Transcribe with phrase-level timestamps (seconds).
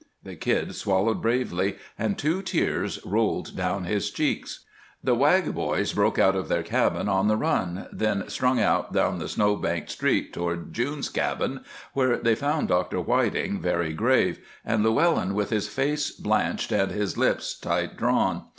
[0.23, 4.65] The Kid swallowed bravely, and two tears rolled down his cheeks.
[5.03, 9.19] The Wag boys broke out of their cabin on the run, then strung out down
[9.19, 12.99] the snow banked street toward June's cabin, where they found Dr.
[12.99, 18.45] Whiting, very grave, and Llewellyn with his face blanched and his lips tight drawn.